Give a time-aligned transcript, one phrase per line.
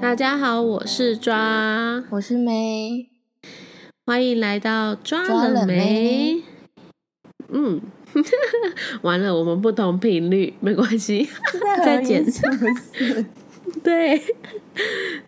[0.00, 3.10] 大家好，我是抓，我是梅，
[4.06, 6.42] 欢迎来到抓抓了了没没？
[7.50, 7.80] 嗯，
[9.02, 11.28] 完了，我们不同频率，没关系，
[11.84, 13.26] 再剪是不是？
[13.84, 14.20] 对。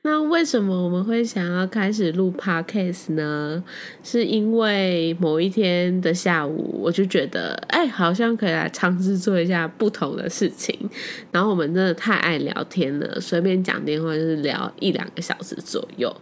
[0.05, 3.63] 那为什么我们会想要开始录 podcast 呢？
[4.03, 10.77] 是因为某一天的下午，我就觉得，哎，好像可以来尝试做一下不同的事情。
[11.31, 16.13] 然后我们真的太爱聊天了，随便讲电话就是聊一两个小时左右，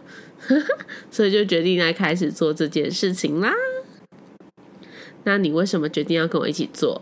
[1.09, 3.51] 所以就决定来开始做这件事情啦。
[5.23, 7.01] 那你为什么决定要跟我一起做？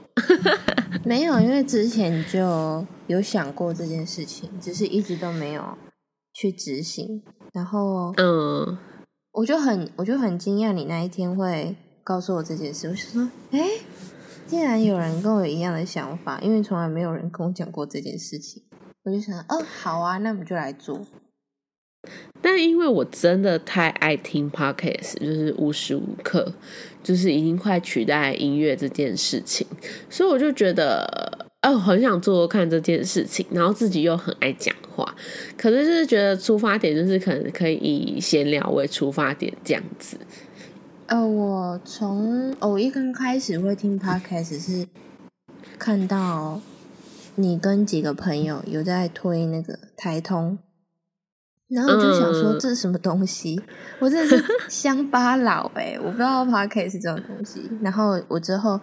[1.04, 5.77] 没有，因为之前就有想过这件事情，只是一直都没有
[6.39, 7.21] 去执行。
[7.52, 8.77] 然后嗯，
[9.34, 12.88] 我就很，我就很惊讶，你那一天会告诉我这件事。
[12.88, 13.67] 我想说，哎，
[14.48, 18.63] 竟然有人跟我一样的想法，因为从来没有人跟我讲过这件事情。
[19.03, 21.01] 我就想，哦，好啊，那我们就来做。
[22.41, 26.53] 但因为我真的太爱听 podcast，就是无时无刻，
[27.03, 29.68] 就是已经快取代音乐这件事情，
[30.09, 35.13] 所以我就觉得，哦，很想做做看这件事情，然后自己又很爱讲话，
[35.57, 40.18] 可是就是觉得出发点就是可能可以以闲聊为出发点这样子。
[41.07, 44.87] 呃，我从偶一刚开始会听 podcast 是
[45.77, 46.62] 看到
[47.35, 50.60] 你跟几个朋友有在推那个台通，
[51.68, 53.60] 然后我就想说嗯这是什么东西？
[53.99, 57.70] 我真的是乡巴佬哎、我不知道 podcast 是这种东西。
[57.82, 58.80] 然后我之后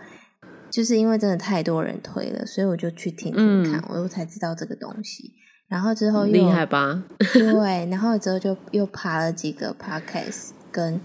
[0.76, 5.32] 就是因为真的太多人推了，所以我就去听听看，我才知道这个东西。
[5.68, 7.02] 然后之后又厉害吧？
[7.32, 11.00] 对，然后之后就又爬了几个 podcast，跟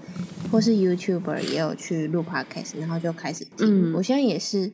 [0.52, 3.94] 或是 YouTuber 也有去录 podcast，然后就开始听。
[3.94, 4.73] 嗯我现在也是，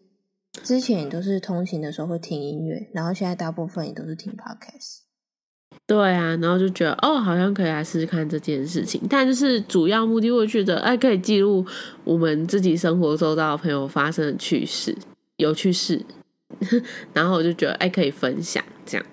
[0.63, 5.06] 之前也都是通勤的时候会听音乐，然后现在大部分也都是听 podcast。
[5.87, 11.65] 对啊，然后就觉得哦，好像可以来试试看这件事情，但就是主要目的，我觉得哎，可以记录
[12.03, 14.93] 我们自己生活周遭朋友发生的趣事、
[15.37, 16.05] 有趣事，
[17.13, 19.05] 然后我就觉得哎，可以分享这样。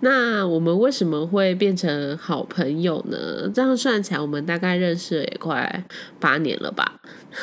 [0.00, 3.48] 那我们为什么会变成好朋友呢？
[3.54, 5.84] 这样算起来，我们大概认识了也快
[6.18, 7.00] 八年了吧？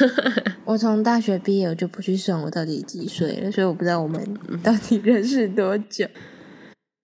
[0.66, 4.22] 我从大学毕业，我就不去算我到底几岁了，所以我不知道我们
[4.62, 6.06] 到底认识多久。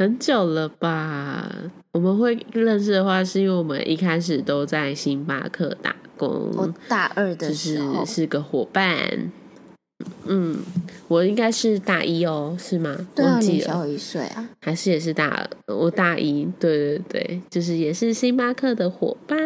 [0.01, 1.47] 很久了吧？
[1.91, 6.49] 我们会认识的话，是因为我们一开始都在星巴克打工。
[6.57, 9.31] 我大二的就是时候，是个伙伴。
[10.25, 10.57] 嗯，
[11.07, 12.97] 我应该是大一哦，是吗？
[13.13, 14.49] 对啊，忘记了，你小我一岁啊。
[14.61, 19.37] 还是也是大二我大一，对对对，就是也是星巴克的伙伴。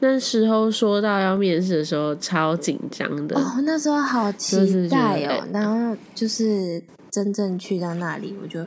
[0.00, 3.40] 那时候说到要面试的时候，超紧张的。
[3.40, 8.60] 哦，那时候好期待哦，然后就是真正去到那里，我就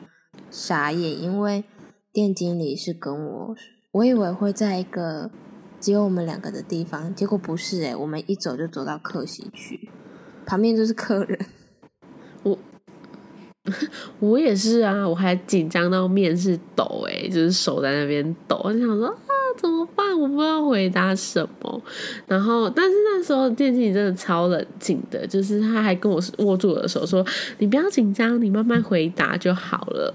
[0.58, 1.66] 傻眼，因为
[2.14, 3.56] 店经理是跟我，
[3.92, 5.30] 我以为会在一个
[5.82, 9.90] 只有我们两个的地方，结果不是诶，我们一走就走到客席去，
[10.46, 11.46] 旁边就是客人，
[12.44, 12.58] 我
[14.20, 19.14] 我也是啊，我还紧张到面试抖哎、就是手在那边抖，我就想说
[19.58, 20.20] 怎么办？
[20.20, 21.82] 我不知道回答什么。
[22.28, 27.26] 然后，但是那时候电梯里真的超冷静的，就是他还跟我握住我的手说
[27.60, 30.14] ：“你不要紧张，你慢慢回答就好了。”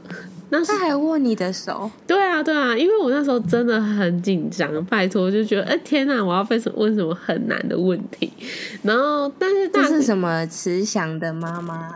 [0.50, 8.32] 那他还握你的手，对啊，对啊，因为我那时候真的很紧张，拜托，就觉得哎、天哪，我要被问什么很难的问题。
[8.82, 11.94] 然后，但是大这是什么慈祥的妈妈？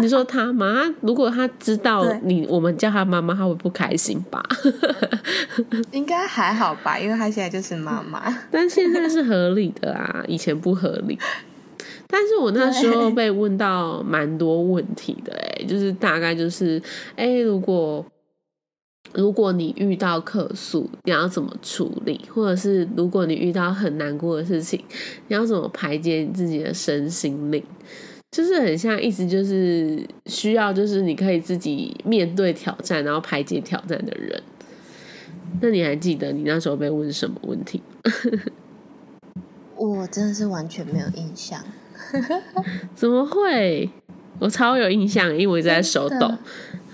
[0.00, 0.84] 你说他吗？
[0.84, 4.42] 他如果他知道你，我们叫他妈妈，他会不开心吧？
[5.90, 8.22] 应该还好吧，因为他现在就是妈妈。
[8.50, 11.18] 但现在是合理的啊，以前不合理。
[12.16, 16.80] 但是我那时候被问到蛮多问题的、欸，就是大概就是，
[17.16, 18.06] 哎、如果
[19.14, 22.20] 如果你遇到客诉，你要怎么处理？
[22.32, 24.80] 或者是如果你遇到很难过的事情，
[25.26, 27.60] 你要怎么排解你自己的身心灵？
[28.30, 34.40] 就是很像，意思就是需要，就是你可以自己面对挑战，然后排解挑战的人。
[35.60, 37.82] 那你还记得你那时候被问什么问题？
[39.74, 41.60] 我真的是完全没有印象。
[42.94, 43.90] 怎么会？
[44.40, 46.32] 我超有印象，因为我一直在手抖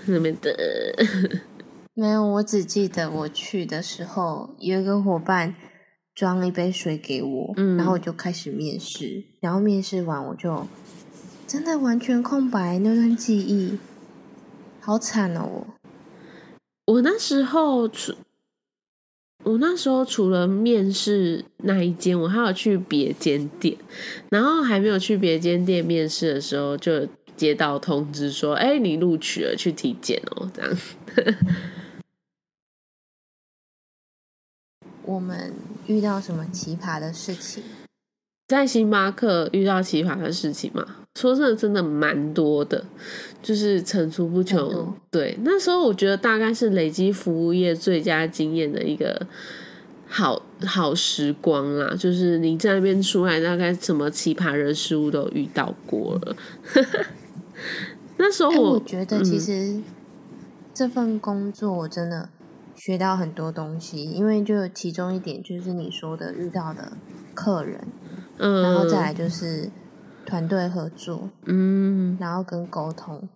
[0.05, 0.55] 那边的。
[1.93, 5.55] 没有，我只记得我去的时候，有一个伙伴
[6.15, 10.65] 装一杯水给我，嗯然后我就开始面试，然后面试完我就
[11.47, 13.77] 真的完全空白那段记忆，
[14.79, 15.65] 好惨哦！
[16.85, 18.13] 我我那时候除
[19.43, 23.75] 我那时候除了面试那一间，我还有去别间店，
[24.29, 30.77] 然后还没有去别间店面试的时候，就接到通知说：“哎、你录取了，去体检哦。”这样。
[35.03, 35.53] 我们
[35.87, 37.63] 遇到什么奇葩的事情？
[38.47, 40.85] 在星巴克遇到奇葩的事情嘛？
[41.15, 42.85] 说真的，真的蛮多的，
[43.41, 44.93] 就是层出不穷。
[45.09, 49.25] 对，那时候我觉得大概是累积服务业最佳经验的一个
[50.07, 51.95] 好好时光啦。
[51.97, 56.35] 就是你在那边出来，大概什么奇葩人事物都遇到过了。
[58.17, 59.81] 那时候我觉得，其实
[60.73, 62.29] 这份工作我真的
[62.75, 66.91] 学到很多东西，因为就其中一点就是你说的遇到的
[67.33, 67.87] 客人，
[68.37, 69.69] 嗯，然后再来就是。
[70.31, 73.27] 团队合作，嗯，然后跟沟通，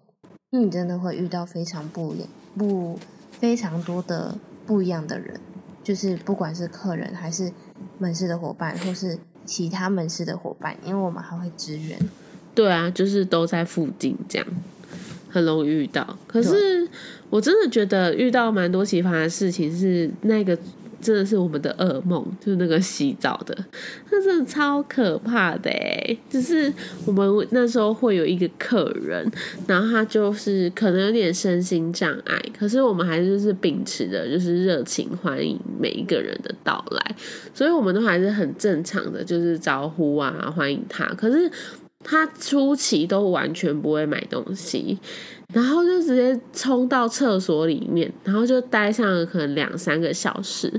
[0.52, 2.26] 因为你真的会遇到非常不一
[2.58, 2.98] 不
[3.32, 5.38] 非常多的不一样的人，
[5.84, 7.52] 就是不管是客人还是
[7.98, 12.00] 门市的伙伴，或是其他门市的伙伴，因为我们还会支援。
[12.54, 14.48] 对啊，就是都在附近，这样
[15.30, 16.18] 很容易遇到。
[16.26, 16.88] 可是
[17.30, 20.58] 我真的觉得遇到蛮多奇葩的事情，是那个。
[21.06, 23.56] 真的是我们的噩梦，就是那个洗澡的，
[24.10, 26.18] 那真的超可怕的哎！
[26.28, 26.74] 就是
[27.06, 29.32] 我们那时候会有一个客人，
[29.68, 37.16] 然后他就是可能有点身心障碍，可是我们还是就是秉持着就是热情欢迎每一个人的到来，
[37.54, 41.06] 所以我们都还是很正常的，就是招呼啊欢迎他。
[41.14, 41.48] 可是
[42.06, 44.98] 他初期都完全不会买东西。
[45.54, 50.74] 然后就直接冲到厕所里面，然后就待上了可能两三个小时，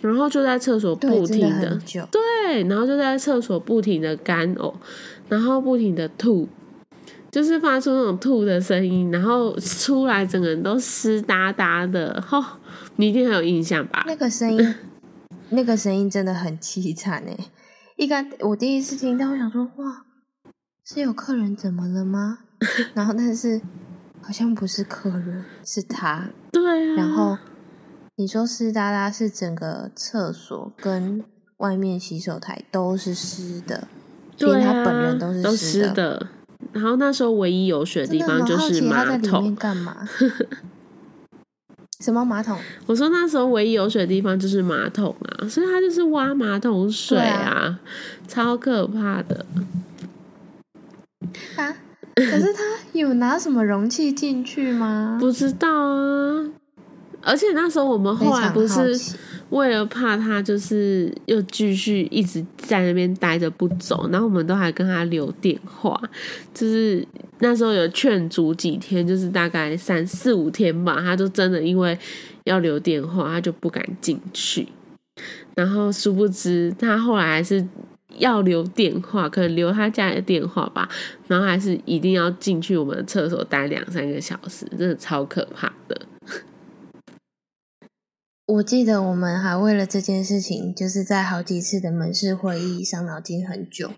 [0.00, 1.78] 然后就在厕所不停的
[2.10, 4.74] 对，然后就在厕所不停的干呕，
[5.28, 6.46] 然后不停的吐，
[7.30, 12.58] 就是发出那种吐的声音，然后出来整个人都湿哒哒的，哈，
[12.96, 14.04] 你一定很有印象吧？
[14.06, 14.74] 那个声音，
[15.50, 17.36] 那个声音真的很凄惨哎！
[17.96, 20.04] 一刚我第一次听到，我想说哇，
[20.84, 22.40] 是有客人怎么了吗？
[22.94, 23.60] 然后但是。
[24.24, 26.30] 好像不是客人，是他。
[26.52, 26.94] 对啊。
[26.94, 27.36] 然后
[28.14, 31.24] 你说湿哒哒是整个厕所跟
[31.56, 33.88] 外面洗手台都是湿的，
[34.38, 36.28] 连他本人都是湿的。
[36.70, 39.52] 然后那时候唯一有水的地方就是马桶。
[39.56, 40.08] 干嘛？
[41.98, 42.56] 什么马桶？
[42.86, 47.80] 我说那时候唯一有水的地方就是马桶啊，所以他就是挖马桶水啊，
[48.28, 49.44] 超可怕的。
[51.56, 51.76] 啊？
[52.14, 55.16] 可是他有拿什么容器进去吗？
[55.18, 56.46] 不知道啊。
[57.22, 58.94] 而且那时候我们后来不是
[59.50, 65.98] 为了怕他，就是又继续一直在那边待着不走，然后我们都还跟他留电话。
[66.52, 67.06] 就是
[67.38, 71.96] 那时候有劝阻几天，就是大概三四五天吧，他就真的因为
[72.44, 74.68] 要留电话，他就不敢进去。
[75.54, 77.66] 然后殊不知他后来还是。
[78.18, 80.88] 要留电话，可能留他家里的电话吧，
[81.26, 86.00] 然后还是一定要进去我们的厕所待两三个小时，真的超可怕的。
[88.46, 93.92] 我记得我们还为了这件事情，就是在好几次的门市会议伤脑筋很久。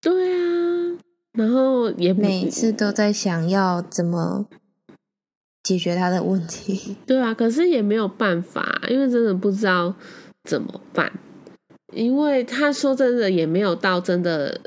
[0.00, 0.98] 对啊，
[1.32, 4.46] 然后也每次都在想要怎么
[5.62, 6.96] 解决他的问题。
[7.06, 9.94] 对啊，可是也没有办法，因为真的不知道
[10.44, 11.10] 怎么办。
[11.92, 14.60] 因为他说真的也没有到真的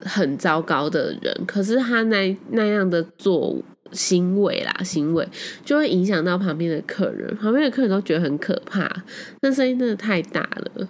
[0.00, 3.62] 很糟糕的人，可是他那那样的做
[3.92, 5.26] 行为啦，行为
[5.64, 9.04] 就会影响到旁边的客人，旁边的客人都觉得很可怕，
[9.40, 10.88] 那声音真的太大了。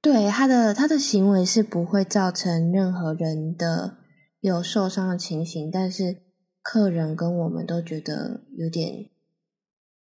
[0.00, 3.98] 对他的他的行为是不会造成任何人的
[4.40, 6.16] 有受伤的情形，但是
[6.62, 9.10] 客人跟我们都觉得有点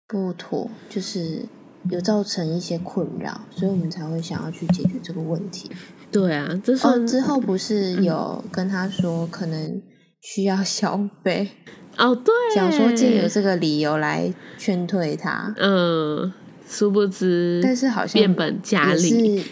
[0.09, 1.47] 不妥，就是。
[1.91, 5.71] 有造成一些困扰，所以我们才会想要去解决这个问题。
[6.11, 9.83] 对啊，这哦之后不是有跟他说可能
[10.21, 11.51] 需要消费
[11.97, 15.55] 哦，对，想说借由这个理由来劝退他。
[15.59, 16.33] 嗯，
[16.69, 19.45] 殊不知，但是好像变本加厉，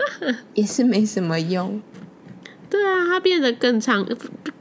[0.54, 1.80] 也是没什么用。
[2.70, 4.06] 对啊，他变得更长。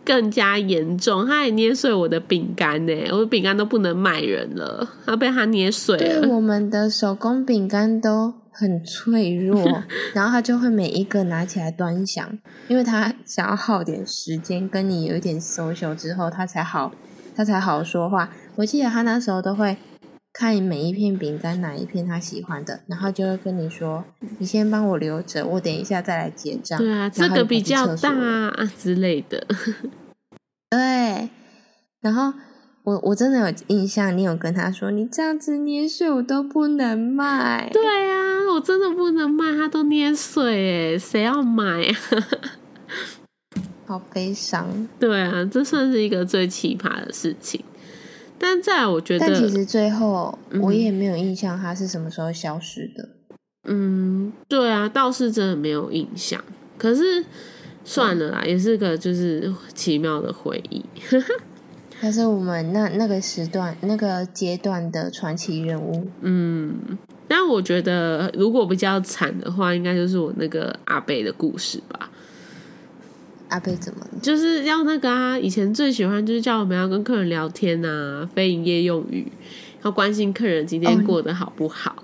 [0.05, 6.27] 更加严重，他还捏碎我的饼干呢，我的饼干都不能卖人了，他被他捏碎了。
[6.27, 9.83] 我们的手工饼干都很脆弱，
[10.15, 12.27] 然后他就会每一个拿起来端详，
[12.67, 16.91] 因为他想要耗点时间跟你有一点 social 之后，他才好，
[17.35, 18.31] 他才好说话。
[18.55, 19.77] 我记得他那时候都会。
[20.39, 24.05] 看每一片饼干哪一片他喜欢的，然后就会跟你说
[24.39, 29.45] ：“你先帮我留着，我等一下再来结账。”对啊，这个比较大啊之类的。
[30.69, 31.29] 对，
[31.99, 32.31] 然后
[32.83, 41.95] 我我真的有印象，你有跟他说：“你这样子捏碎我都不能卖。”对啊，我真的不能卖，他都捏碎，哎，谁要买啊？
[43.85, 44.87] 好悲伤。
[44.97, 47.61] 对啊，这算是一个最奇葩的事情。
[48.39, 53.09] 但在我觉得，但其实最后嗯我也没有印象他是什么时候消失的。
[53.65, 56.41] 嗯，对啊，倒是真的没有印象。
[56.77, 57.23] 可是
[57.83, 60.83] 算了啦，也是个就是奇妙的回忆。
[62.01, 66.07] 他是我们那那个时段、那个阶段的传奇人物。
[66.21, 66.73] 嗯，
[67.27, 72.09] 但我觉得如果比较惨的话，应该就是我那个阿贝的故事吧。
[73.49, 74.19] 阿贝怎么了？
[74.21, 79.31] 就是要那个啊，以前最喜欢就是叫我们要跟客人聊天啊，非营业用语，
[79.83, 82.03] 要关心客人今天哦过得好不好。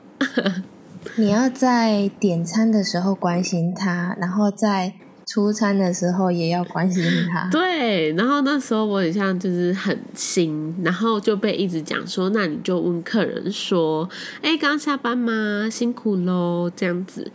[1.17, 4.93] 你要在点餐的时候关心他，然后在
[5.25, 7.49] 出餐的时候也要关心他。
[7.51, 14.07] 对，然后那时候我很像就是很新，然后就被一直讲说，那你就问客人说，
[14.41, 15.67] 哎，刚下班吗？
[15.69, 17.31] 辛苦喽，这样子。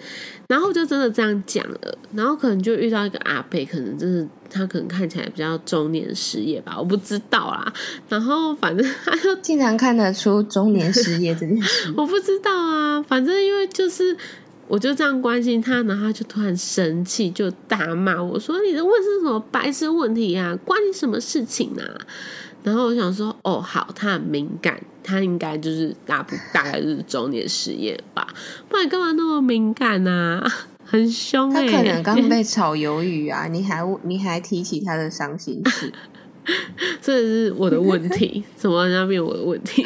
[0.47, 7.73] 然后就真的这样讲了，然后可能就遇到一个阿伯，可能就是他可能看起来比较中年失业吧，我不知道啦。
[8.09, 11.93] 然后反正他就经常看得出中年失业这件事。
[11.97, 14.17] 我不知道啊，反正因为就是，
[14.71, 21.83] 我就这样关心他，然后他就突然生气，就大骂我说：“你的问是什么白痴问题啊、关你什么事情啊？”
[22.63, 28.29] 然后我想说：“哦，好，他很敏感，他应该就是大不大概就是中年失业吧，
[28.69, 30.41] 不然干嘛那么敏感啊？
[30.85, 35.93] 很凶他哎、可能刚被炒鱿鱼啊，你还你还提起他的伤心事。
[37.03, 39.85] 这是我的问题， 怎么那边我的问题？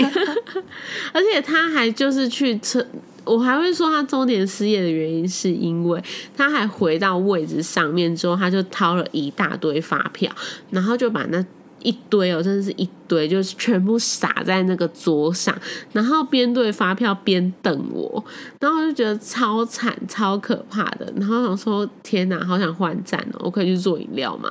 [1.12, 2.87] 而且他还就是去测，
[3.25, 6.02] 我还会说他中年失业的原因是因为
[6.37, 10.31] 他还回到位置上面之后，他就掏了一大堆发票，
[10.71, 11.45] 然后就把那。
[11.83, 15.54] 一堆哦，真的是一堆，就是全部撒在那个桌上，
[15.93, 18.25] 然后边对发票边瞪我，
[18.59, 24.49] 然后我就觉得超惨、超可怕的，然后想说天哪，好想换站哦，我可以去做饮料吗？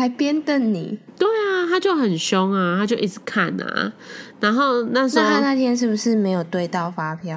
[0.00, 3.92] 还边瞪你，对啊，他就很凶啊，他就一直看啊。
[4.40, 7.36] 然后那时候那他那天是不是没有对到发票？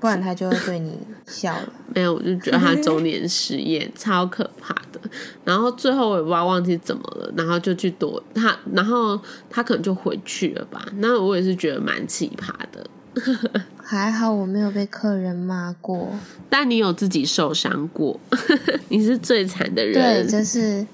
[0.00, 0.96] 不然他就会对你
[1.26, 1.72] 笑了。
[1.94, 4.98] 没有，我就觉得他中年失业超可怕的。
[5.44, 10.82] 然后最后我也不知道忘记怎么了，然后就去躲他，然后他可能就回去了吧。
[10.96, 12.86] 那我也是觉得蛮奇葩的。
[13.82, 16.10] 还好我没有被客人骂过。
[16.48, 18.18] 但你有自己受伤过，
[18.88, 20.28] 你是最惨的对，人。
[20.28, 20.86] 这是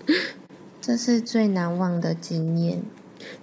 [0.86, 2.82] 这是最难忘的经验。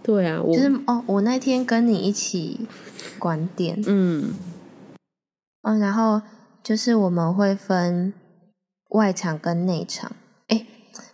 [0.04, 2.68] 对啊，我就是哦，我那天跟你一起
[3.18, 4.36] 管店，嗯
[5.64, 6.22] 嗯，然后
[6.62, 8.14] 就是我们会分
[8.90, 10.12] 外场跟内场。
[10.50, 10.68] 哎，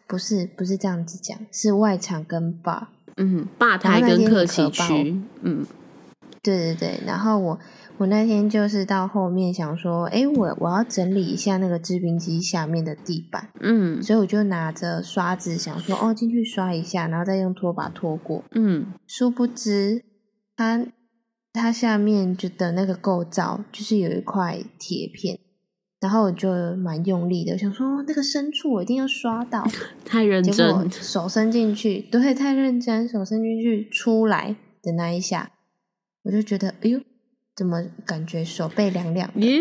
[0.06, 2.88] 不是不是这样子讲，是外场跟 bar。
[3.16, 5.66] 嗯，吧台跟客席区，嗯
[6.44, 7.60] 对对对，然后我
[7.98, 18.44] 我那天就是到后面想说，哎，我我要整理一下那个制冰机下面的地板，嗯所以我就拿着刷子想说，哦，进去刷一下，然后再用拖把拖过。
[18.52, 20.04] 嗯殊不知，
[20.56, 20.86] 它
[21.52, 25.40] 它下面就的那个构造就是有一块铁片，
[26.00, 29.66] 然后我就蛮用力的，想说、哦、那个深处我一定要刷到，
[30.06, 35.50] 太认真，手伸进去，对，太认真，手伸进去出来的那一下，
[36.26, 37.00] 我就觉得，哎呦，
[37.58, 39.40] 怎么感觉手背凉凉的？
[39.42, 39.60] 耶、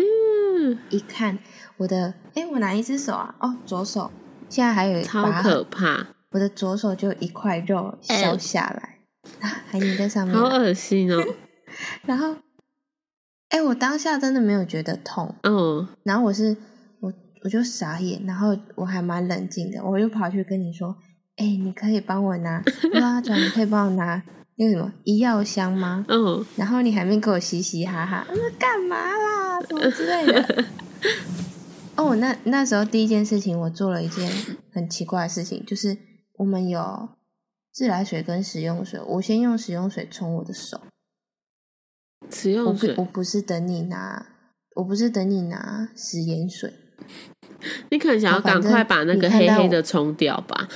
[0.91, 1.39] 一看
[1.77, 3.35] 我的，哎，我哪一只手啊？
[3.39, 4.11] 哦，左手，
[4.49, 8.99] 现在还有超疤可怕，我的左手就一块肉削下来，
[9.67, 10.41] 还粘在上面啊。
[10.41, 11.23] 好恶心哦。
[12.05, 12.35] 然后，
[13.49, 16.55] 哎，我当下真的没有觉得痛，嗯，然后我是
[16.99, 17.11] 我
[17.43, 20.95] 我就傻眼，然后我还蛮冷静的，我就跑去跟你说，
[21.37, 22.63] 哎，你可以帮我拿，
[22.93, 24.21] 拉转，你可以帮我拿
[24.57, 26.05] 那个什么医药箱吗？
[26.07, 29.61] 嗯，然后你还没给我嘻嘻哈哈，那干嘛啦？
[29.61, 30.65] 什么之类的。
[31.95, 34.29] 哦，那那时候第一件事情，我做了一件
[34.71, 35.97] 很奇怪的事情，就是
[36.33, 37.09] 我们有
[37.71, 40.81] 自来水跟食用水，我先用食用水冲我的手，
[42.29, 44.27] 食用水我，不是等你拿，
[44.75, 46.73] 我不是等你拿食盐水，
[47.89, 50.67] 你可能想要赶快把那个黑黑的冲掉吧？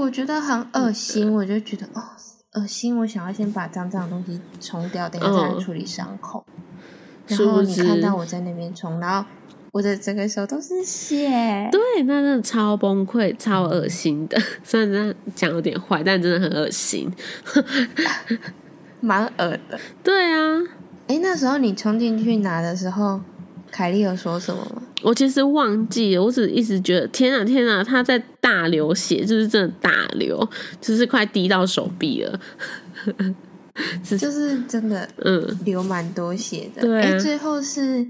[0.00, 2.02] 对我觉得很恶心，我就觉得哦
[2.54, 6.44] 恶心，我想要先把脏脏的东西冲掉，等一下再处理伤口。
[7.26, 9.28] 然后你看到我在那边冲，然后
[9.72, 11.68] 我的整个手都是血。
[11.70, 14.40] 对，那真的超崩溃、超恶心的。
[14.64, 17.12] 虽然这样讲有点坏，但真的很恶心。
[19.00, 19.78] 蛮恶的。
[20.02, 20.62] 对啊，
[21.08, 23.20] 哎，那时候你冲进去拿的时候，
[23.70, 24.82] 凯莉有说什么吗？
[25.02, 30.48] 我其实忘记了，我只一直觉得天啊天啊，他在大流血，就是真的大流，
[30.80, 32.40] 就是快滴到手臂了。
[34.04, 36.82] 就是真的嗯，流蛮多血的。
[36.82, 38.06] 对最后是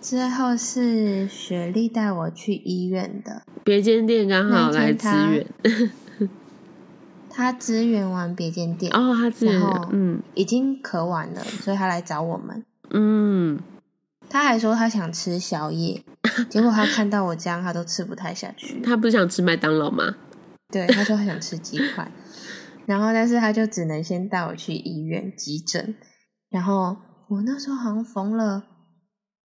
[0.00, 3.42] 最后是雪莉带我去医院的。
[3.64, 5.46] 别间店刚好那来支援。
[7.28, 12.64] 他支援完别间店，哦，他自己然后嗯已经咳完了，所以他来找我们。
[12.90, 13.58] 嗯，
[14.30, 16.02] 他还说他想吃宵夜，
[16.48, 18.80] 结果他看到我这样，他都吃不太下去。
[18.80, 20.16] 他不是想吃麦当劳吗？
[20.70, 22.10] 对，他说他想吃鸡块，
[22.86, 25.94] 然后但是他就只能先带我去医院急诊，
[26.50, 26.96] 然后
[27.28, 28.64] 我那时候好像缝了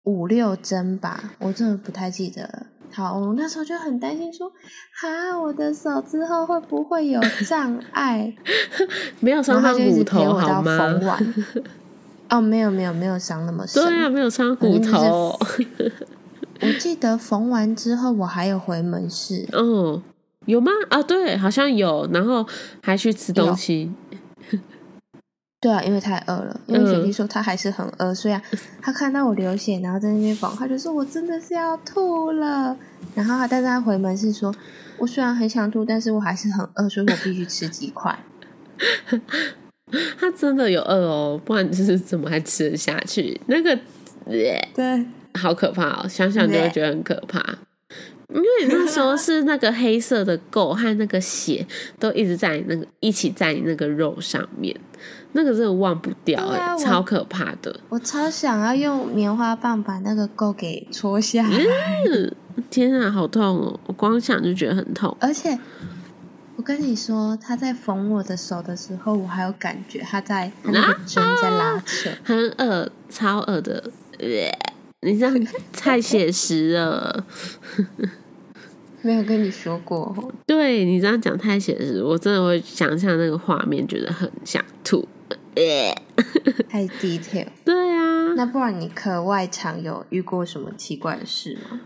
[0.04, 2.66] 五六针吧，我真的不太记得了。
[2.90, 4.50] 好，我那时候就很担心说，
[5.00, 8.34] 哈，我的手之后会不会有障碍？
[9.20, 10.98] 没有然伤到骨头好吗。
[12.30, 13.82] 哦，没有没有没有伤那么深。
[13.82, 15.38] 对啊，没有伤骨头。
[16.60, 20.02] 我记得缝完之后，我还有回门市，嗯，
[20.46, 20.70] 有吗？
[20.90, 22.44] 啊，对，好像有，然后
[22.82, 23.92] 还去吃东西。
[25.60, 26.60] 对啊，因为太饿了。
[26.66, 28.42] 因为雪嗯莉说她还是很饿，所以啊，
[28.82, 32.76] 她看到我流血，然后在那边缝，她就说我真的是要吐了。
[33.14, 34.54] 然后她，但是她回门是说，
[34.98, 38.18] 我虽然很想吐，但是我还是很饿，所以我必须吃鸡块。
[40.18, 43.40] 他真的有饿哦，不然就是怎么还吃得下去？
[43.46, 43.70] 那个，
[44.26, 44.32] 呃
[44.74, 46.08] 对，好可怕哦！
[46.08, 47.42] 想想就会觉得很可怕。
[48.34, 51.66] 因为那时候是那个黑色的垢和那个血
[51.98, 54.78] 都一直在你那个一起在你那个肉上面，
[55.32, 57.74] 那个真的忘不掉哎、超可怕的。
[57.88, 61.58] 我超想要用棉花棒把那个垢给戳下来，
[62.12, 62.34] 嗯，
[62.68, 63.80] 天啊，好痛哦！
[63.86, 65.16] 我光想就觉得很痛。
[65.20, 65.58] 而且。
[66.58, 72.10] 我跟你说，他在缝我的手的时候，我还有感觉他在他那个针在拉扯。
[72.24, 73.90] 很恶，超恶的。
[74.18, 74.26] 呃
[75.02, 77.24] 你这样太写实了。
[79.02, 85.06] 没有跟你说过哦，对你这样讲太写实，我真的会想象那个画面，觉得很想吐。
[85.54, 85.94] 呃
[86.68, 87.46] 太 detail。
[87.64, 91.80] 对啊，那不然你课外场有遇过什么奇怪的事吗？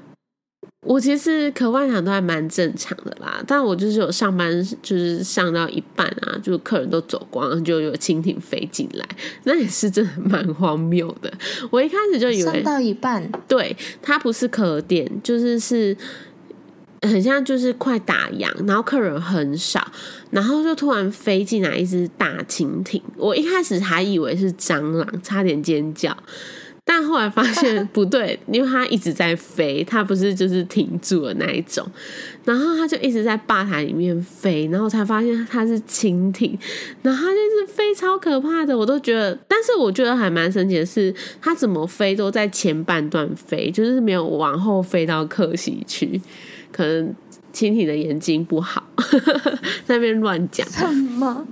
[0.85, 9.09] 我其实课外场都还蛮正常的啦，但我就是有上班，就是上到一半啊，就客人都走光，就有蜻蜓飞进来，
[9.45, 11.33] 那也是真的蛮荒谬的。
[11.71, 15.97] 我一开始就以为上到一半，对，它不是壳店，就是是
[17.03, 19.87] 很像就是快打烊，然后客人很少，
[20.31, 26.17] 然后就突然飞进来一只大蜻蜓，我一开始还以为是蟑螂，差点尖叫。
[26.95, 31.83] 但后来发现不对， 因为它一直在飞，它不是就是停住的那一种，
[32.45, 36.55] 然后它就一直在吧台里面飞，然后才发现它是蜻蜓，
[37.01, 46.21] 然后它就是飞超可怕的，我都觉得，但是我觉得还蛮神奇的是，它怎么飞都在前半段飞，就是没有往后飞到客席去，
[46.71, 47.15] 可能
[47.55, 48.85] 蜻蜓的眼睛不好，
[49.87, 51.47] 在那边乱讲，什么？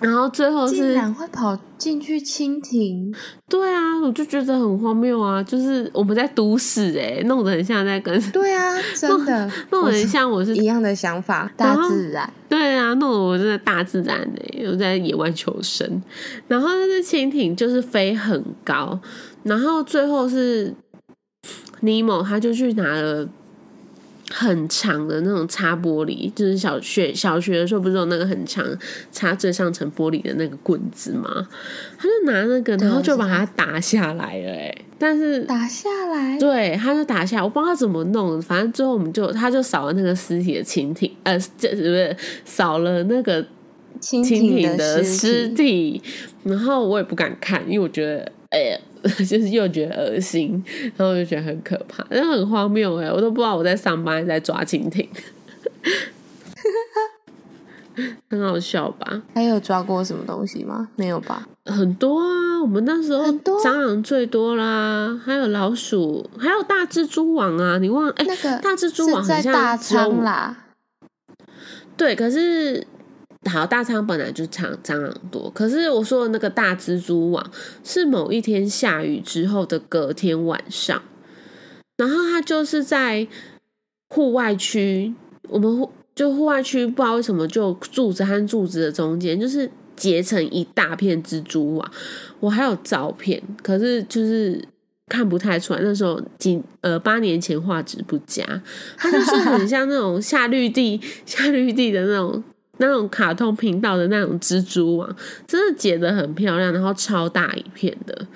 [0.00, 3.14] 然后最后竟是然会跑进去蜻蜓？
[3.48, 5.42] 对啊，我就觉得很荒谬啊！
[5.42, 12.32] 就是我们在都市哎、弄得很像在跟对啊， 真的，弄得很像我是一样的想法，大自然。
[12.48, 16.02] 对啊，弄得我真的大自然哎、我在野外求生。
[16.48, 18.98] 然后那只蜻蜓就是飞很高，
[19.42, 20.74] 然后最后是
[21.80, 23.28] 尼莫他就去拿了。
[24.32, 28.64] 很长的那种擦玻璃，就是小学小学的时候不是有那个很长
[29.10, 31.48] 擦最上层玻璃的那个棍子吗？
[31.98, 43.42] 他就拿那个，然后就把它打下来了、欸，但是打下来，对，他就打下来，我不知道他怎么弄，反正最后我们就他就扫了那个尸体的蜻蜓，呃，这不是扫了那个
[44.00, 46.02] 蜻蜻蜓的尸体，体，
[46.44, 50.62] 然后我也不敢看，因为我觉得，哎呀，就是又觉得恶心，
[50.96, 55.08] 然后我就觉得很可怕，但很荒谬哎，我都不知道我在上班在抓蜻蜓，
[58.30, 59.22] 很好笑吧？
[59.34, 60.88] 还有抓过什么东西吗？
[60.96, 61.46] 没有吧？
[61.66, 63.24] 很多啊，我们那时候
[63.62, 67.78] 蟑螂最多啦，还有老鼠，还有大蜘蛛网啊！
[67.78, 70.64] 你忘哎、那个大蜘蛛网很像大仓啦，
[71.96, 72.84] 对，可是
[73.48, 77.50] 好大仓本来就长蟑螂多，可是我说的那个大蜘蛛网
[77.84, 81.00] 是某一天下雨之后的隔天晚上，
[81.96, 83.26] 然后它就是在
[84.08, 85.14] 户外区，
[85.48, 91.90] 我们户就户外区不知道为什么就柱子和柱子的中间就是结成一大片蜘蛛网，
[92.40, 94.62] 我还有照片，可是就是。
[95.10, 98.44] 看不太出来，那时候几呃八年前画质不佳，
[98.96, 102.40] 它就是很像那种下绿地、下绿地的那种
[102.80, 105.16] 那种卡通频道的那种蜘蛛网，
[105.46, 108.26] 真的结的很漂亮，然后超大一片的。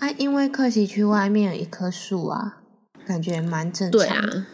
[0.00, 2.58] 啊，因为客席区外面有一棵树啊，
[3.06, 3.98] 感觉蛮正常。
[3.98, 4.46] 对，啊，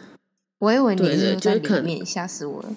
[0.59, 2.69] 我以为你是在里面，吓死我了。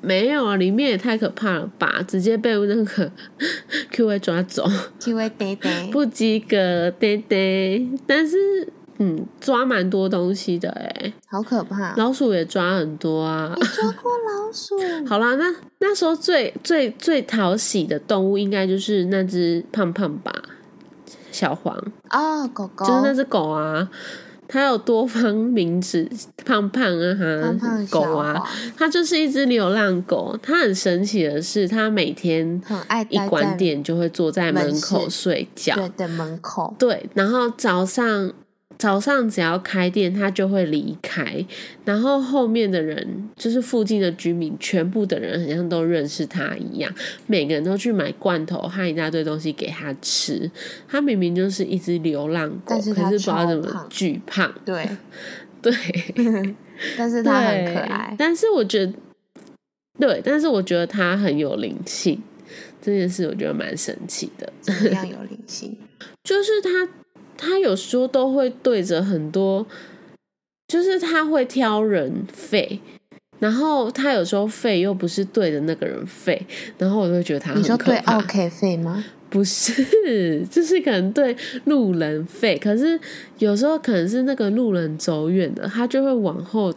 [0.00, 3.12] 没有啊，里面也太可怕了吧，直接被那个
[3.92, 7.80] Q A 抓走，Q A 爹爹，不及格，呆呆。
[8.04, 8.36] 但是
[8.98, 11.94] 嗯，抓蛮多东西的哎，好可怕！
[11.96, 13.52] 老鼠也抓很多啊。
[13.56, 14.76] 你抓过老鼠？
[15.08, 20.32] 好啦，那那时候最最最讨喜的动物应该就是那只胖胖吧，
[21.32, 21.76] 小黄
[22.10, 23.88] 哦，狗狗就是那只狗啊。
[24.48, 26.06] 它有多方名字，
[26.44, 27.14] 胖胖啊
[27.58, 28.34] 哈，狗啊，
[28.76, 30.38] 它就是一只流浪狗。
[30.42, 36.74] 它很神奇的是，它每天很爱一关店就会坐在门口睡觉，对的门口。
[36.78, 38.30] 对，然后早上。
[38.82, 41.46] 早上只要开店，他就会离开，
[41.84, 46.92] 然后后面的人就是附近的居民，全部的人好像都认识他一样，
[47.28, 50.50] 每个人都去买罐头和一大堆东西给他吃。
[50.88, 54.52] 他明明就是一只流浪狗，可是不知道怎么巨胖。
[54.64, 54.84] 对
[55.62, 55.72] 对，
[56.98, 58.16] 但是他很可爱。
[58.18, 58.92] 但是我觉得，
[60.00, 62.20] 对，但是我觉得他很有灵性，
[62.80, 64.52] 这件事我觉得蛮神奇的。
[64.60, 65.78] 怎么样有灵性？
[66.24, 66.88] 就是他。
[67.44, 69.66] 他有时候都会对着很多，
[70.68, 72.80] 就是他会挑人废，
[73.40, 76.46] 然后他有时候废又不是对着那个人废，
[76.78, 79.04] 然后我就会觉得他很你说对 OK 废吗？
[79.28, 83.00] 不是，就是可能对路人废，可是
[83.38, 86.72] 有时候可能是那个路人走远了，他就会往后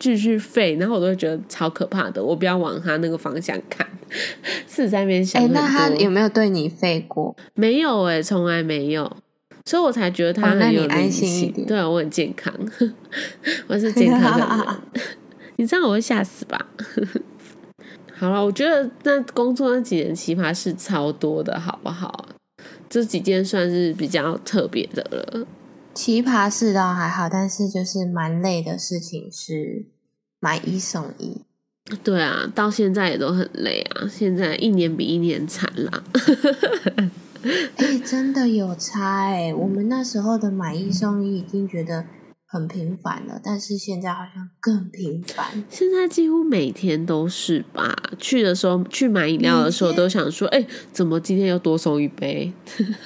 [0.00, 3.86] 继续废，然后我都会觉得超可怕的，我不要往他那个方向看，
[4.66, 5.42] 是在那边想。
[5.42, 7.36] 哎，那他有没有对你废过？
[7.54, 9.16] 没有哎，从来没有。
[9.68, 12.50] 所以我才觉得他很有灵性，对啊，我很健康，
[13.68, 15.04] 我是健康的人。
[15.56, 16.68] 你这样我会吓死吧？
[18.16, 22.30] 好了，我觉得那工作那几年奇葩事超多的，好不好？
[22.88, 25.46] 这几件算是比较特别的了。
[25.92, 29.84] 奇葩事倒还好，但是就是蛮累的事情是
[30.40, 31.42] 买一送一。
[32.02, 36.02] 对啊，到现在也都很累啊，现在一年比一年惨啦。
[37.76, 39.54] 哎，真的有差哎！
[39.54, 42.04] 我们那时候的买一送一已经觉得
[42.46, 45.64] 很频繁了，但是现在好像更频繁。
[45.70, 47.94] 现在几乎每天都是吧？
[48.18, 52.52] 去的时候去买饮料的时候，都想说：哎，怎么今天又多送一杯？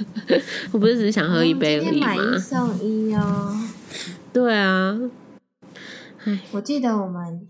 [0.73, 2.07] 我不是只是想喝一杯而已吗？
[2.07, 3.55] 买一送一哦。
[4.33, 4.99] 对啊。
[6.25, 7.47] 哎，我记得我们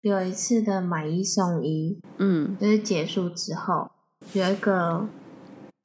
[0.00, 3.90] 有一次的买一送一，嗯，就是结束之后
[4.32, 5.06] 有一个。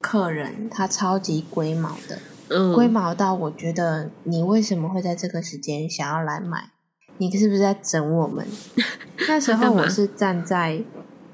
[0.06, 6.72] 客人他超级龟毛的，龟毛到我觉得你为什么会在这个时间想要来买？
[7.16, 8.46] 你是不是在整我们？
[9.26, 10.84] 那时候我是站在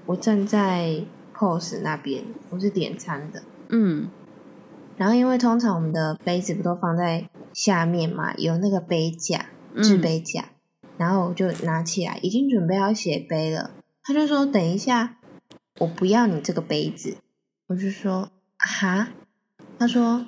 [0.06, 1.02] 我站在
[1.34, 4.08] POS 那边，我是点餐的，嗯。
[4.96, 9.46] 然后因为通常我们的杯子不都放在下面嘛，有那个杯架
[9.82, 10.44] 制杯架，
[10.96, 13.72] 然后我就拿起来，已经准备要写杯了。
[14.04, 15.16] 他就说：“等一下，
[15.80, 17.16] 我不要你这个杯子。”
[17.66, 18.30] 我就说。
[18.66, 19.08] 哈，
[19.78, 20.26] 他说：“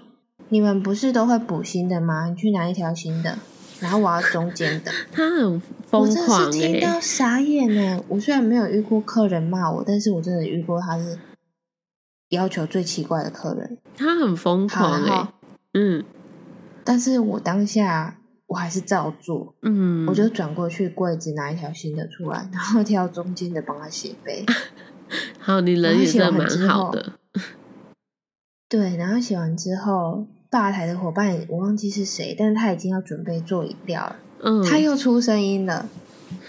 [0.48, 2.26] 你们不是都会补新的吗？
[2.28, 3.38] 你去拿一条新的，
[3.80, 4.90] 然后我要中间的。
[5.12, 8.02] ”他很疯狂我真是听到傻眼呢。
[8.08, 11.18] 我虽然没有遇过客人骂我，但是我真的遇过他是
[12.30, 13.76] 要求最奇怪的客人。
[13.96, 15.28] 他很疯狂哎，
[15.74, 16.02] 嗯，
[16.82, 18.16] 但是我当下
[18.46, 24.46] 我还是照做，嗯，我就转过去柜子拿一条新的出来，然后挑中间的帮他写背。
[25.38, 27.12] 好，你人也真蛮好的。
[28.72, 34.16] 对，然后写完之后，吧台的伙伴我忘记是谁，但是他已经要准备做饮料了。
[34.40, 35.86] 嗯，他又出声音了，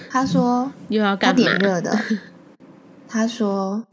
[0.09, 1.99] 他说又要他点热的，
[3.09, 3.83] 他说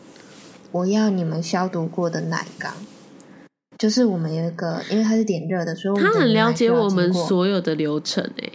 [0.70, 2.72] 我要你们消毒过的奶缸，
[3.76, 8.52] 就是我们有一个，因为他是点热的，所以他很了解我们所有的流程诶。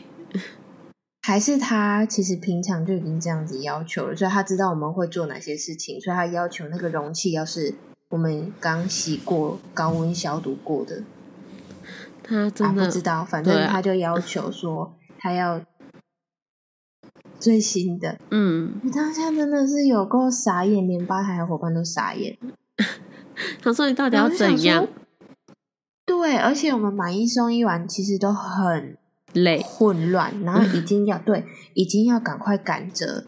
[1.24, 7.76] 还是他其实平常就已经这样子要求了，所以他知道我们会做哪些事情，所以他要求那个容器要是。
[8.10, 11.04] 我们刚洗过、高温消毒过的，
[12.24, 15.62] 他真的不知道，反正他就要求说他要
[17.40, 18.18] 最新的。
[18.30, 22.38] 嗯，我当下真的是有够傻眼，连吧台的伙伴都傻眼。
[23.62, 24.88] 他说：“你到底要怎样？”
[26.06, 28.98] 对，而且我们买一送一完，其实都很
[29.34, 33.26] 累、混乱，然后已经要对，已经要赶快赶着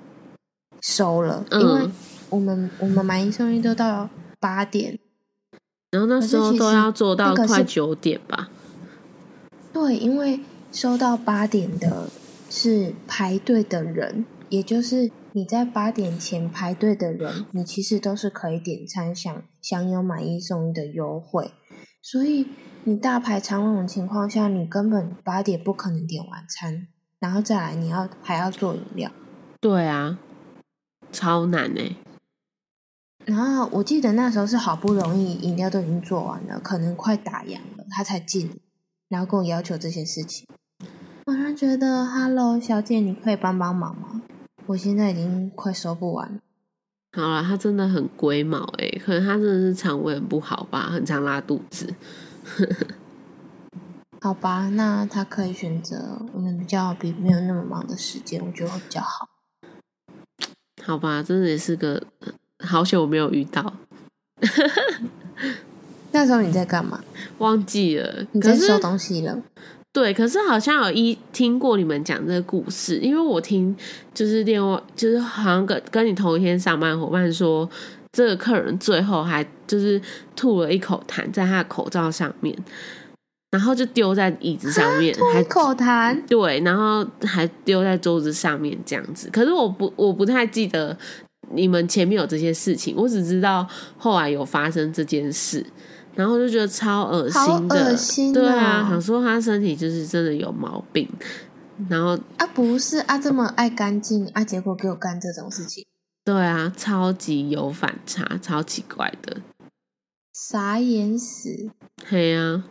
[0.82, 1.90] 收了，因为
[2.30, 4.08] 我们我们买一送一都到。
[4.40, 5.00] 八点，
[5.92, 8.50] 然后那时候都要做到快九点吧。
[9.74, 10.40] 对，因为
[10.72, 12.10] 收到八点的
[12.50, 21.52] 是排队的人，也就是你在八点前排队的人，你其实都是可以点餐，享享有买一送一的优惠。
[22.02, 22.48] 所以
[22.86, 26.88] 你大排长龙的情况下，你根本八点不可能点晚餐，
[27.20, 29.12] 然后再来你要还要做饮料。
[29.60, 30.20] 对啊，
[31.12, 31.96] 超难哎。
[33.28, 38.58] 然后我记得那时候是好不容易饮料都已经做完了，可能快打烊了，他才进。
[39.10, 40.48] 然后跟我要求这些事情。
[41.26, 44.22] 我突然觉得，Hello，小姐，你可以帮帮忙吗？
[44.68, 46.40] 我现在已经快收不完了。
[47.18, 51.94] 好了，他真的很龟毛诶，可能他真的是肠胃很不好吧，很常拉肚子。
[54.22, 59.28] 好吧，那他可以选择我们比较比没有那么忙的时间，我觉得会比较好。
[60.82, 62.02] 好吧，真的也是个
[62.64, 63.74] 好久没有遇到。
[66.12, 67.04] 那时候你在干嘛？
[67.40, 69.38] 忘记了，你在收东西了。
[69.94, 73.76] 对，可是好像有一听过你们讲这个故事，因为我听
[74.14, 77.68] 就是另外就是好像跟跟你同一天上班伙伴说，
[78.12, 80.00] 这个客人最后还就是
[80.36, 82.56] 吐了一口痰在他的口罩上面，
[83.52, 86.20] 然后就丢在椅子上面，还口痰。
[86.28, 89.30] 对，然后还丢在桌子上面这样子。
[89.32, 90.96] 可是我不我不太记得
[91.52, 95.66] 你们前面有这些事情，我只知道后来有发生这件事。
[96.16, 101.08] 然后就觉得超恶心的，对啊，想说他身体就是真的有毛病。
[101.88, 105.86] 然后啊，不是啊，这么爱干净啊，结果给我干这种事情，
[106.26, 109.38] 对啊，超级有反差，超奇怪的，
[110.34, 111.70] 傻眼死，
[112.04, 112.64] 嘿呀，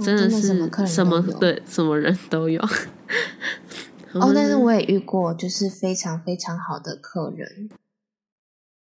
[0.00, 0.52] 真的是什
[1.06, 2.60] 么对什么人都有。
[4.14, 7.68] 哦，但是我也遇过，就是非常非常好的客人。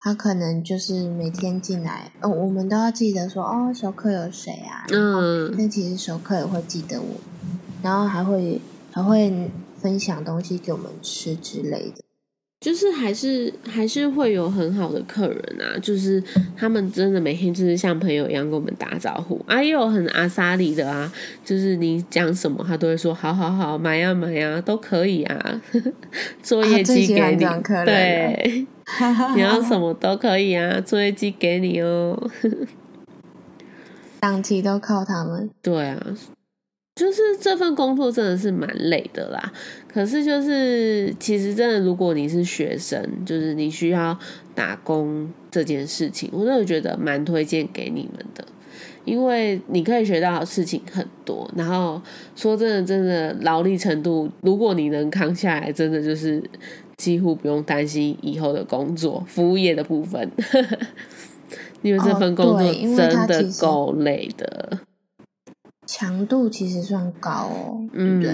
[0.02, 4.86] 他可能就是每天进来，哦，我们都要记得说，哦，熟客有谁啊？
[4.94, 7.20] 嗯，但其实熟客也会记得我，
[7.84, 12.02] 然后还会还会分享东西给我们吃之类的。
[12.60, 16.22] 就是还是还是会有很好的客人啊，就是
[16.58, 19.42] 他们真的每天就是像朋友一样跟我们打招呼。
[19.48, 21.10] 啊，也有很阿萨里的啊，
[21.46, 25.62] 就是你讲什么他都会说好好好买呀买呀都可以啊，
[26.44, 27.46] 作业绩给你，
[27.86, 28.66] 对，
[29.36, 32.30] 你要什么都可以啊，作业绩给你哦，
[34.20, 36.06] 档期都靠他们，对啊。
[37.00, 39.54] 就是这份工作真的是蛮累的啦，
[39.88, 44.20] 可是就是其实真的，如果你是学生，就是你需要
[44.54, 48.44] 打工这件事情，我真的觉得蛮推荐给你们的，
[49.06, 51.50] 因为你可以学到的事情很多。
[51.56, 52.02] 然后
[52.36, 56.44] 说真的，真的劳力程度，如果你能扛下来，真的就是
[56.98, 60.30] 几乎不用担心以后的工作，服务业的部分，
[61.82, 64.80] 因为这份工作真的够累的。
[65.92, 68.32] 强度其实算高哦，对不对？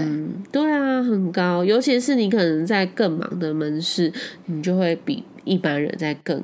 [0.52, 1.63] 对啊，很高。
[1.63, 4.12] 尤其是你可能在更忙的门市，
[4.48, 6.44] 你就会比一般人在更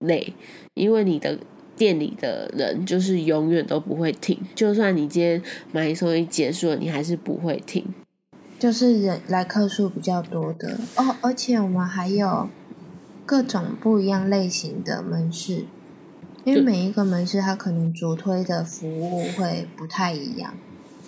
[0.00, 0.34] 累，
[0.74, 1.38] 因为你的
[1.78, 4.38] 店里的人就是永远都不会停。
[4.54, 7.82] 就算你今天买一送一结束了，你还是不会停。
[8.58, 12.50] 就是人来客数比较多的哦，而且我们还有
[13.24, 15.64] 各种不一样类型的门市。
[16.44, 20.54] 因为每一个门市，它可能主推的服务会不太一样。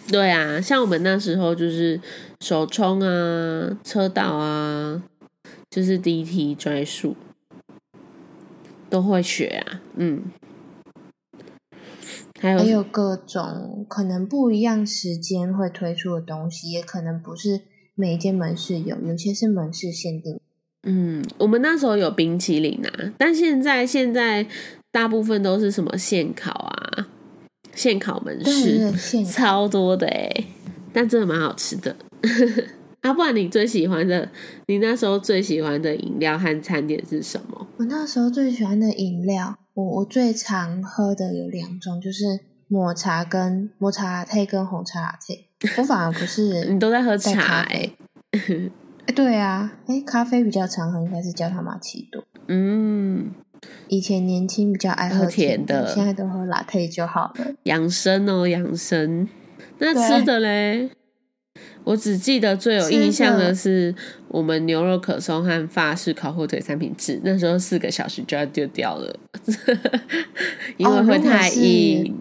[0.09, 2.01] 对啊，像我们那时候就是
[2.41, 5.03] 手冲啊、车道啊，
[5.69, 7.17] 就是 DT 专数
[8.89, 9.83] 都会学啊。
[9.97, 10.23] 嗯，
[12.41, 17.63] 还有还有各种可能不一样时间会推出的东西，也可能不是
[17.95, 20.41] 每一间门市有，有些是门市限定。
[20.85, 24.47] 嗯，我们那时候有冰淇淋啊，但现在现在。
[24.97, 27.07] 大部分都是什么现烤啊，
[27.75, 28.91] 现烤门市，
[29.27, 30.45] 超多的哎，
[30.91, 31.95] 但真的蛮好吃的。
[33.03, 34.27] 啊，不然你最喜欢的，
[34.69, 37.67] 你那时候最喜欢的饮料和餐点是什么？
[37.77, 42.25] 我那时候最喜欢的饮料，我我最常喝的有两种，就是
[42.69, 45.45] 抹茶跟抹茶配跟红茶拿铁。
[45.77, 47.91] 我反而不是， 你都在喝茶哎？
[49.15, 52.25] 对啊，哎，咖啡比较常喝，应该是焦糖玛奇朵。
[52.49, 53.31] 嗯。
[53.89, 57.55] 以前年轻比较爱喝甜的，现在都喝拿铁就好了。
[57.65, 59.29] 养生哦，养生。
[59.79, 60.91] 那吃的嘞？
[61.85, 63.95] 我只记得最有印象的是
[64.29, 69.17] 我们牛肉可松和法式烤火腿三明治，那时候四个小时就要丢掉了，
[70.77, 72.19] 因为会太硬。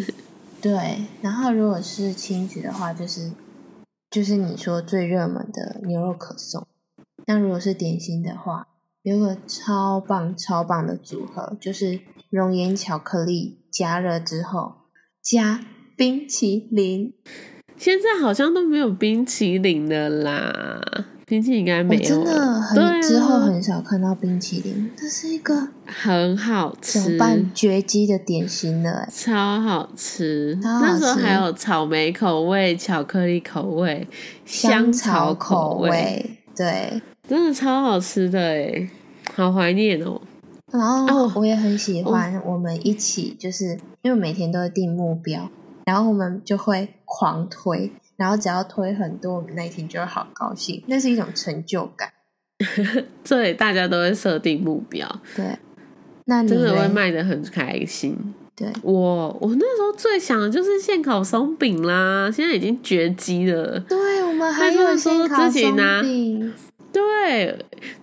[0.60, 3.32] 对，然后如果是亲子的话，就是
[4.10, 6.66] 就是你说最热门的牛肉可颂。
[7.26, 8.68] 那如果是点心的话。
[9.06, 14.72] 有个超棒超棒的组合，就是熔岩巧克力加热之后
[15.22, 15.60] 加
[15.96, 17.14] 冰淇淋。
[17.76, 20.80] 现在好像都没有冰淇淋的啦，
[21.24, 22.02] 冰淇淋应该没有。
[22.02, 30.58] 真的很之后很少看到冰淇淋，这是一个很好吃、半绝迹的点心了，超好吃。
[30.60, 34.08] 那时候还有草莓口味、巧克力口味、
[34.44, 37.00] 香草口味，对。
[37.28, 38.88] 真的超好吃的哎，
[39.34, 40.20] 好怀念哦。
[40.72, 45.48] 然后我也很喜欢我们一起，就是因为每天都会定目标，
[45.84, 52.10] 然后我们就会狂推，然后只要推很多，我们那一天就会好高兴，那是一种成就感。
[53.22, 55.58] 对，大家都会设定目标，对，
[56.24, 58.16] 那你真的会卖的很开心。
[58.56, 63.78] 对，我我那时候最想的就是现烤松饼啦，现在已经绝迹了。
[63.80, 66.54] 对，我们还那有现烤自己拿松饼，
[66.96, 67.54] 对，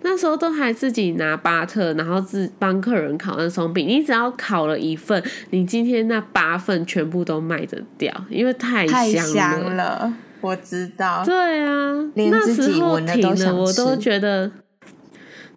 [0.03, 3.87] 那时候都还自己拿巴特，然后自帮客人烤那松饼。
[3.87, 11.25] 你只要烤了一份，你今天那八份全部都卖得掉，因为太太香香了，我知道。
[11.25, 14.51] 对啊，那时候停了，我都觉得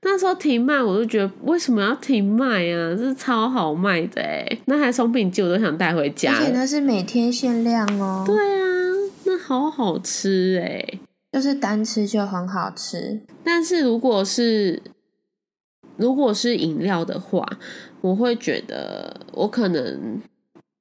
[0.00, 2.96] 那时候停卖，我都觉得为什么要停卖啊？
[2.96, 6.38] 这是超好卖的哎，那还松饼机我都想带回家了。
[6.38, 8.66] 而且那是每天限量哦，对啊，
[9.24, 11.00] 那好好吃哎。
[11.36, 13.20] 就是单吃就很好吃。
[13.44, 14.82] 但是如果是
[15.98, 17.46] 如果是饮料的话，
[18.00, 20.18] 我会觉得我可能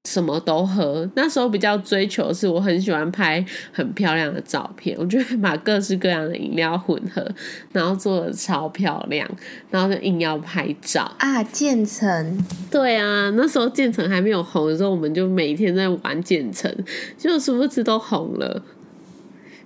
[0.06, 1.12] 什么都喝。
[1.14, 7.30] 那时候比较追求的是，我很喜欢拍很漂亮的照片，我就会把各式各样的饮料混合，
[7.74, 9.30] 然后做的超漂亮，
[9.70, 11.14] 然后就硬要拍照。
[11.20, 16.74] 啊，渐层对啊，那时候渐层还没有红的时候，我们就每天在玩渐层，
[17.18, 18.64] 结果殊不知都红了。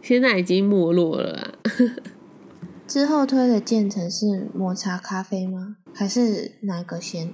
[0.01, 1.53] 现在已经没落了啊！
[2.87, 5.75] 之后推的渐层是抹茶咖啡吗？
[5.93, 7.31] 还是哪个先？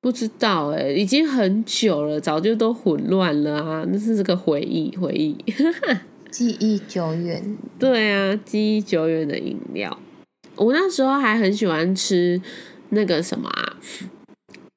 [0.00, 3.84] 不知道哎、已经很久了，早就都混乱了啊！
[3.92, 5.36] 那是这个回忆，回忆。
[6.30, 9.98] 记忆久远，对啊，记忆久远的饮料。
[10.56, 12.40] 我那时候还很喜欢吃
[12.90, 13.76] 那个什么啊，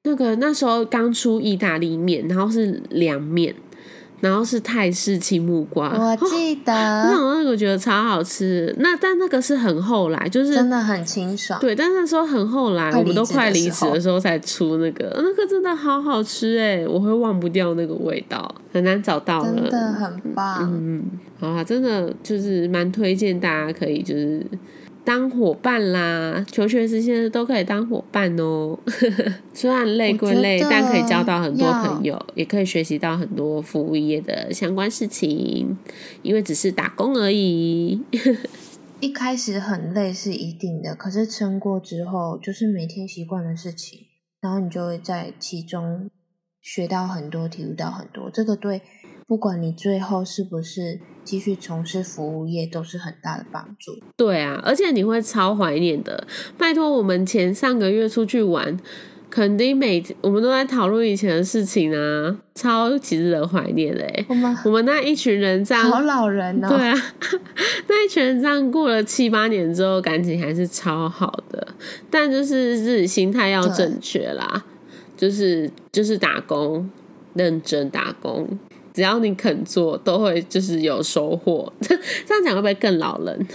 [0.02, 3.54] 那个那时候刚出意大利面，然后是凉面，
[4.20, 5.88] 然后是泰式青木瓜。
[5.90, 8.74] 我记那得 种那个我觉得超好吃。
[8.78, 11.60] 那但那个是很后来，就是真的很清爽。
[11.60, 19.54] 对，但那时候很后来，我们都快离职的时候职的时候才出那个，那个真的好好吃哎，我会忘不掉那个味道，很难找到了。
[19.54, 20.72] 真的很棒。
[20.72, 21.02] 嗯，
[21.38, 24.44] 好啊，真的就是蛮推荐大家可以就是
[25.04, 28.78] 当伙伴啦，求学时现在都可以当伙伴哦。
[29.52, 35.76] 虽然累归累，但可以交到很多朋友，也可以学习到很多服务业的相关事情，
[36.22, 38.02] 因为只是打工而已。
[39.00, 43.98] 一开始很累是一定的，可是撑过之后，就是每天习惯的事情，
[44.40, 46.08] 然后你就会在其中
[46.62, 48.30] 学到很多，体悟到很多。
[48.30, 48.80] 这个对，
[49.26, 53.92] 不管你最后是不是继续从事服务业，都是很大的帮助。
[54.16, 56.26] 对啊，而且你会超怀念的。
[56.58, 58.78] 拜托，我们前上个月出去玩，
[59.30, 64.26] 肯定每我们都在讨论以前的事情啊，超级值得怀念的哎。
[64.28, 66.94] 我们我们那一群人这样，好老人哦，对啊，
[67.88, 71.66] 那一群人这样过了七八年之后，感情还是超好的。
[72.10, 74.64] 但就是自己心态要正确啦，
[75.16, 76.90] 就是就是打工，
[77.32, 78.46] 认真打工。
[78.94, 81.70] 只要你肯做，都会就是有收获。
[81.82, 81.94] 这
[82.34, 83.46] 样讲会不会更老人？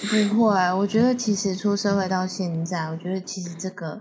[0.00, 4.00] 不会，我觉得其实出社会到现在，我觉得其实这个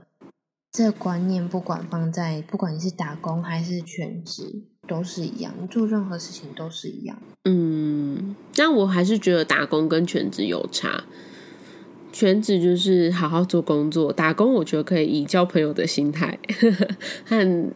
[0.72, 7.17] 这个观念，不管放在不管你是打工还是全职，都是一样，做任何事情都是一样。
[7.43, 11.04] 嗯，但我还是觉得打工跟全职有差。
[12.12, 16.39] 全职就是好好做工作，打工我觉得可以以交朋友的心态
[17.26, 17.72] 和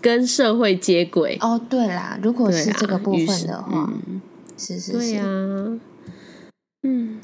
[0.00, 1.36] 跟社会接轨。
[1.40, 4.20] 哦，对啦，如果是这个部分的话，嗯，
[4.56, 5.80] 是是对呀、是，
[6.82, 7.20] 嗯，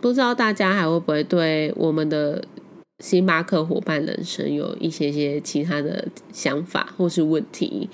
[0.00, 2.44] 不知道大家还会不会对我们的
[3.00, 7.88] 星巴克伙伴人生有一些些其他的想法或是问题？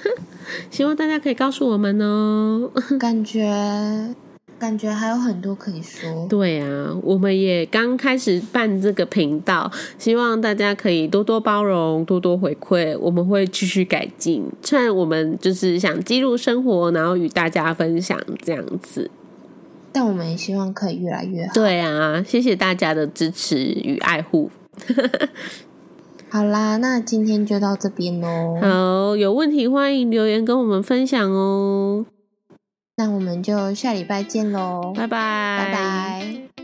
[0.70, 2.70] 希望大家可以告诉我们哦。
[2.98, 4.14] 感觉
[4.58, 6.26] 感觉还有很多可以说。
[6.28, 14.44] 对啊，我们也刚开始办这个频道，希望大家可以多多包容，多多回馈，我们会继续改进。
[14.62, 19.10] 趁我们就是想记录生活，然后与大家分享这样子。
[19.92, 21.52] 但我们也希望可以越来越好。
[21.52, 24.50] 对啊，谢谢大家的支持与爱护。
[26.30, 28.58] 好啦，那今天就到这边喽。
[28.60, 32.06] 好，有问题欢迎留言跟我们分享哦。
[32.96, 36.63] 那我们就下礼拜见喽，拜拜，拜拜。